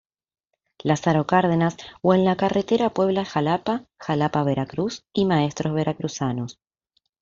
Lázaro 0.89 1.23
Cárdenas 1.31 1.75
o 2.01 2.15
en 2.15 2.25
la 2.25 2.35
Carretera 2.35 2.89
Puebla–Xalapa, 2.95 3.85
Xalapa-Veracruz 3.99 5.03
y 5.13 5.25
maestros 5.25 5.75
veracruzanos. 5.75 6.59